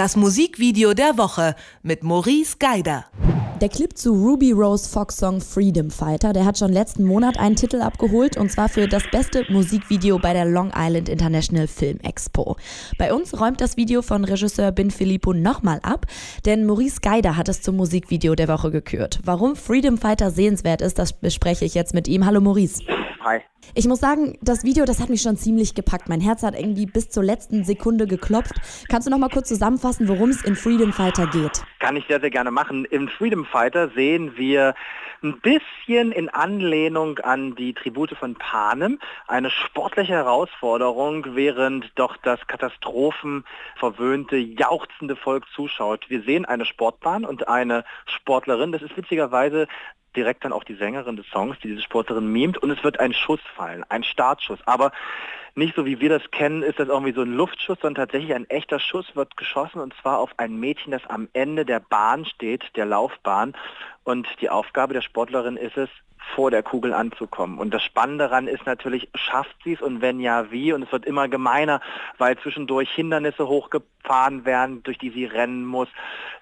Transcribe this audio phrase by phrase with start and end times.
[0.00, 3.04] Das Musikvideo der Woche mit Maurice Geider.
[3.60, 7.54] Der Clip zu Ruby Rose Fox Song Freedom Fighter, der hat schon letzten Monat einen
[7.54, 12.56] Titel abgeholt und zwar für das beste Musikvideo bei der Long Island International Film Expo.
[12.96, 16.06] Bei uns räumt das Video von Regisseur Bin Filippo nochmal ab,
[16.46, 19.20] denn Maurice Geider hat es zum Musikvideo der Woche gekürt.
[19.22, 22.24] Warum Freedom Fighter sehenswert ist, das bespreche ich jetzt mit ihm.
[22.24, 22.82] Hallo Maurice.
[23.22, 23.40] Hi.
[23.74, 26.08] Ich muss sagen, das Video, das hat mich schon ziemlich gepackt.
[26.08, 28.54] Mein Herz hat irgendwie bis zur letzten Sekunde geklopft.
[28.88, 31.62] Kannst du noch mal kurz zusammenfassen, worum es in Freedom Fighter geht?
[31.80, 32.86] Kann ich sehr, sehr gerne machen.
[32.86, 34.74] Im Freedom Fighter sehen wir
[35.22, 42.40] ein bisschen in Anlehnung an die Tribute von Panem eine sportliche Herausforderung, während doch das
[42.46, 46.08] katastrophenverwöhnte, jauchzende Volk zuschaut.
[46.08, 48.72] Wir sehen eine Sportbahn und eine Sportlerin.
[48.72, 49.68] Das ist witzigerweise
[50.16, 53.12] direkt dann auch die Sängerin des Songs, die diese Sportlerin mimt und es wird ein
[53.12, 54.58] Schuss fallen, ein Startschuss.
[54.66, 54.92] Aber
[55.54, 58.48] nicht so wie wir das kennen, ist das irgendwie so ein Luftschuss, sondern tatsächlich ein
[58.48, 62.76] echter Schuss wird geschossen und zwar auf ein Mädchen, das am Ende der Bahn steht,
[62.76, 63.54] der Laufbahn.
[64.04, 65.90] Und die Aufgabe der Sportlerin ist es,
[66.34, 67.58] vor der Kugel anzukommen.
[67.58, 70.72] Und das Spannende daran ist natürlich, schafft sie es und wenn ja, wie?
[70.72, 71.80] Und es wird immer gemeiner,
[72.18, 75.88] weil zwischendurch Hindernisse hochgefahren werden, durch die sie rennen muss.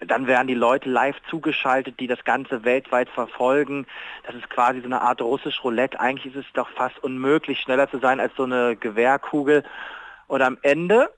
[0.00, 3.86] Dann werden die Leute live zugeschaltet, die das Ganze weltweit verfolgen.
[4.26, 5.98] Das ist quasi so eine Art russisch Roulette.
[6.00, 9.64] Eigentlich ist es doch fast unmöglich, schneller zu sein als so eine Gewehrkugel.
[10.26, 11.10] Und am Ende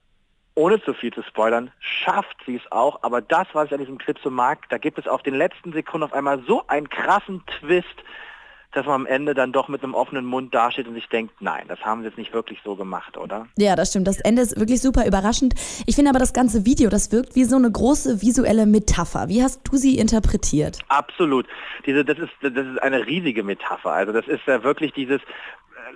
[0.56, 3.02] ohne zu viel zu spoilern, schafft sie es auch.
[3.02, 5.72] Aber das, was ich an diesem Clip so mag, da gibt es auf den letzten
[5.72, 8.04] Sekunden auf einmal so einen krassen Twist,
[8.74, 11.64] dass man am Ende dann doch mit einem offenen Mund dasteht und sich denkt, nein,
[11.68, 13.46] das haben sie jetzt nicht wirklich so gemacht, oder?
[13.56, 14.06] Ja, das stimmt.
[14.06, 15.54] Das Ende ist wirklich super überraschend.
[15.86, 19.28] Ich finde aber das ganze Video, das wirkt wie so eine große visuelle Metapher.
[19.28, 20.80] Wie hast du sie interpretiert?
[20.88, 21.46] Absolut.
[21.86, 23.92] Diese, das, ist, das ist eine riesige Metapher.
[23.92, 25.20] Also das ist ja wirklich dieses,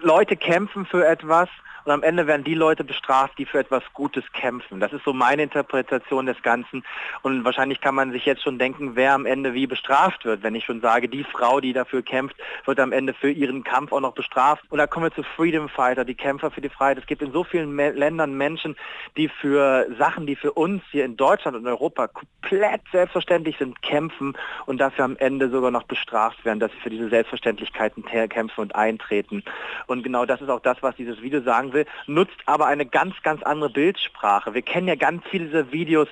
[0.02, 1.48] Leute kämpfen für etwas
[1.84, 4.80] und am Ende werden die Leute bestraft, die für etwas Gutes kämpfen.
[4.80, 6.84] Das ist so meine Interpretation des Ganzen
[7.22, 10.54] und wahrscheinlich kann man sich jetzt schon denken, wer am Ende wie bestraft wird, wenn
[10.54, 14.00] ich schon sage, die Frau, die dafür kämpft, wird am Ende für ihren Kampf auch
[14.00, 14.64] noch bestraft.
[14.70, 16.98] Und da kommen wir zu Freedom Fighter, die Kämpfer für die Freiheit.
[16.98, 18.76] Es gibt in so vielen Ländern Menschen,
[19.16, 24.36] die für Sachen, die für uns hier in Deutschland und Europa komplett selbstverständlich sind, kämpfen
[24.66, 28.74] und dafür am Ende sogar noch bestraft werden, dass sie für diese Selbstverständlichkeiten kämpfen und
[28.74, 29.42] eintreten.
[29.86, 33.14] Und genau das ist auch das, was dieses Video sagen will, nutzt aber eine ganz,
[33.22, 34.54] ganz andere Bildsprache.
[34.54, 36.08] Wir kennen ja ganz viele dieser Videos,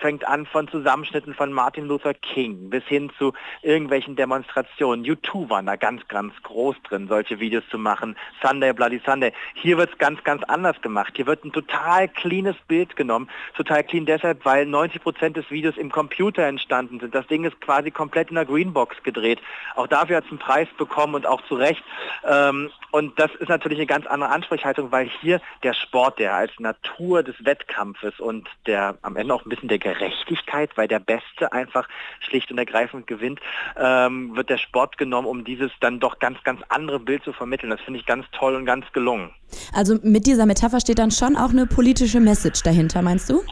[0.00, 5.04] fängt an von Zusammenschnitten von Martin Luther King bis hin zu irgendwelchen Demonstrationen.
[5.04, 8.16] U2 waren da ganz, ganz groß drin, solche Videos zu machen.
[8.42, 9.32] Sunday, Bloody Sunday.
[9.54, 11.12] Hier wird es ganz, ganz anders gemacht.
[11.16, 13.28] Hier wird ein total cleanes Bild genommen.
[13.56, 17.14] Total clean deshalb, weil 90 Prozent des Videos im Computer entstanden sind.
[17.14, 19.40] Das Ding ist quasi komplett in der Greenbox gedreht.
[19.76, 21.82] Auch dafür hat es einen Preis bekommen und auch zu Recht.
[22.24, 26.52] Ähm, und das ist natürlich eine ganz andere Ansprechhaltung, weil hier der Sport, der als
[26.58, 31.52] Natur des Wettkampfes und der am Ende auch ein bisschen der Gerechtigkeit, weil der Beste
[31.52, 31.88] einfach
[32.20, 33.40] schlicht und ergreifend gewinnt,
[33.76, 37.70] ähm, wird der Sport genommen, um dieses dann doch ganz, ganz andere Bild zu vermitteln.
[37.70, 39.30] Das finde ich ganz toll und ganz gelungen.
[39.72, 43.42] Also mit dieser Metapher steht dann schon auch eine politische Message dahinter, meinst du?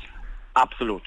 [0.54, 1.02] Absolut.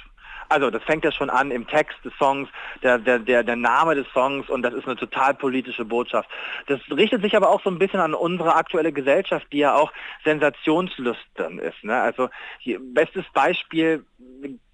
[0.51, 2.49] Also das fängt ja schon an im Text des Songs,
[2.83, 6.29] der, der, der, der Name des Songs und das ist eine total politische Botschaft.
[6.67, 9.93] Das richtet sich aber auch so ein bisschen an unsere aktuelle Gesellschaft, die ja auch
[10.25, 11.81] sensationslüstern ist.
[11.85, 11.97] Ne?
[11.97, 12.27] Also
[12.93, 14.03] bestes Beispiel,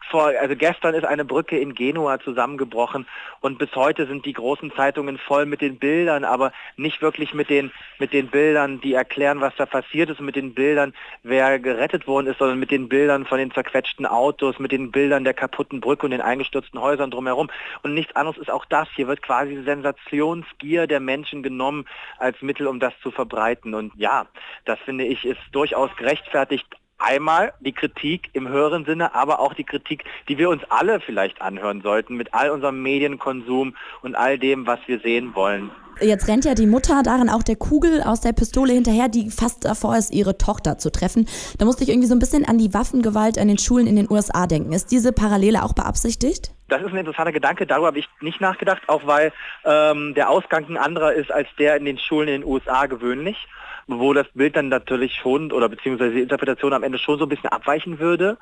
[0.10, 3.08] vor, also gestern ist eine Brücke in Genua zusammengebrochen
[3.42, 7.50] und bis heute sind die großen Zeitungen voll mit den Bildern, aber nicht wirklich mit
[7.50, 11.60] den, mit den Bildern, die erklären, was da passiert ist und mit den Bildern, wer
[11.60, 15.34] gerettet worden ist, sondern mit den Bildern von den zerquetschten Autos, mit den Bildern der
[15.34, 17.50] kaputten Brücke und den eingestürzten Häusern drumherum.
[17.84, 18.88] Und nichts anderes ist auch das.
[18.96, 21.86] Hier wird quasi Sensationsgier der Menschen genommen
[22.18, 23.74] als Mittel, um das zu verbreiten.
[23.74, 24.28] Und ja,
[24.66, 26.68] das finde ich ist durchaus gerechtfertigt,
[26.98, 31.42] einmal die Kritik im höheren Sinne, aber auch die Kritik, die wir uns alle vielleicht
[31.42, 35.72] anhören sollten mit all unserem Medienkonsum und all dem, was wir sehen wollen.
[36.00, 39.66] Jetzt rennt ja die Mutter darin auch der Kugel aus der Pistole hinterher, die fast
[39.66, 41.28] davor ist, ihre Tochter zu treffen.
[41.58, 44.10] Da musste ich irgendwie so ein bisschen an die Waffengewalt an den Schulen in den
[44.10, 44.74] USA denken.
[44.74, 46.52] Ist diese Parallele auch beabsichtigt?
[46.68, 49.32] Das ist ein interessanter Gedanke, darüber habe ich nicht nachgedacht, auch weil
[49.66, 53.38] ähm, der Ausgang ein anderer ist als der in den Schulen in den USA gewöhnlich
[53.88, 57.30] wo das Bild dann natürlich schon oder beziehungsweise die Interpretation am Ende schon so ein
[57.30, 58.38] bisschen abweichen würde.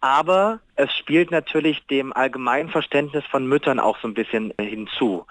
[0.00, 5.26] Aber es spielt natürlich dem allgemeinen Verständnis von Müttern auch so ein bisschen hinzu.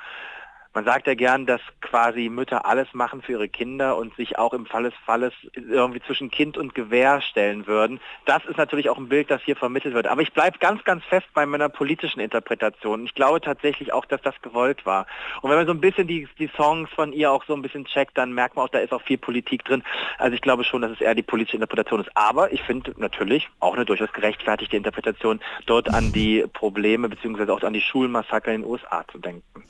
[0.77, 4.53] Man sagt ja gern, dass quasi Mütter alles machen für ihre Kinder und sich auch
[4.53, 7.99] im Fall des Falles irgendwie zwischen Kind und Gewehr stellen würden.
[8.25, 10.05] Das ist natürlich auch ein Bild, das hier vermittelt wird.
[10.05, 13.05] Aber ich bleibe ganz, ganz fest bei meiner politischen Interpretation.
[13.05, 15.07] Ich glaube tatsächlich auch, dass das gewollt war.
[15.41, 17.85] Und wenn man so ein bisschen die, die Songs von ihr auch so ein bisschen
[17.85, 19.81] checkt, dann merkt man auch, da ist auch viel Politik drin.
[20.19, 22.11] Also ich glaube schon, dass es eher die politische Interpretation ist.
[22.13, 27.49] Aber ich finde natürlich auch eine durchaus gerechtfertigte Interpretation, dort an die Probleme bzw.
[27.49, 29.63] auch an die Schulmassaker in den USA zu denken.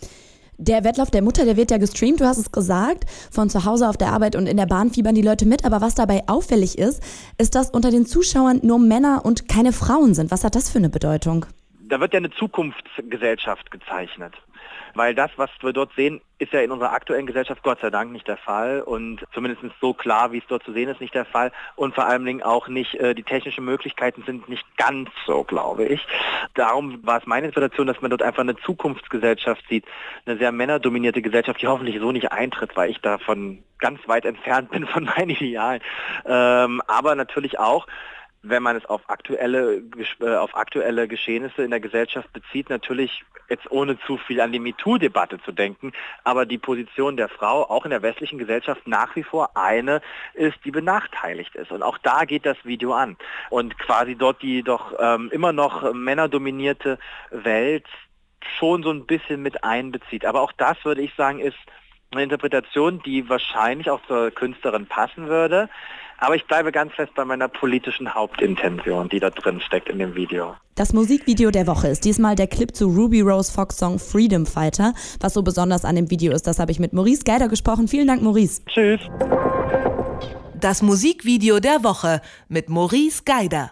[0.59, 3.87] Der Wettlauf der Mutter, der wird ja gestreamt, du hast es gesagt, von zu Hause
[3.87, 5.63] auf der Arbeit und in der Bahn fiebern die Leute mit.
[5.65, 7.03] Aber was dabei auffällig ist,
[7.37, 10.31] ist, dass unter den Zuschauern nur Männer und keine Frauen sind.
[10.31, 11.45] Was hat das für eine Bedeutung?
[11.89, 14.33] Da wird ja eine Zukunftsgesellschaft gezeichnet.
[14.93, 18.11] Weil das, was wir dort sehen, ist ja in unserer aktuellen Gesellschaft Gott sei Dank
[18.11, 21.25] nicht der Fall und zumindest so klar, wie es dort zu sehen ist, nicht der
[21.25, 25.43] Fall und vor allen Dingen auch nicht, äh, die technischen Möglichkeiten sind nicht ganz so,
[25.43, 26.05] glaube ich.
[26.53, 29.85] Darum war es meine Situation, dass man dort einfach eine Zukunftsgesellschaft sieht,
[30.25, 34.69] eine sehr männerdominierte Gesellschaft, die hoffentlich so nicht eintritt, weil ich davon ganz weit entfernt
[34.71, 35.81] bin von meinen Idealen.
[36.25, 37.87] Ähm, aber natürlich auch,
[38.43, 39.83] wenn man es auf aktuelle,
[40.19, 44.59] äh, auf aktuelle Geschehnisse in der Gesellschaft bezieht, natürlich jetzt ohne zu viel an die
[44.59, 45.93] MeToo-Debatte zu denken,
[46.23, 50.01] aber die Position der Frau auch in der westlichen Gesellschaft nach wie vor eine
[50.33, 51.71] ist, die benachteiligt ist.
[51.71, 53.17] Und auch da geht das Video an.
[53.49, 56.99] Und quasi dort die doch ähm, immer noch männerdominierte
[57.31, 57.85] Welt
[58.57, 60.25] schon so ein bisschen mit einbezieht.
[60.25, 61.57] Aber auch das, würde ich sagen, ist
[62.11, 65.69] eine Interpretation, die wahrscheinlich auch zur Künstlerin passen würde.
[66.19, 70.15] Aber ich bleibe ganz fest bei meiner politischen Hauptintention, die da drin steckt in dem
[70.15, 70.55] Video.
[70.75, 74.93] Das Musikvideo der Woche ist diesmal der Clip zu Ruby Rose Fox Song Freedom Fighter.
[75.19, 77.87] Was so besonders an dem Video ist, das habe ich mit Maurice Geider gesprochen.
[77.87, 78.61] Vielen Dank, Maurice.
[78.65, 78.99] Tschüss.
[80.59, 83.71] Das Musikvideo der Woche mit Maurice Geider.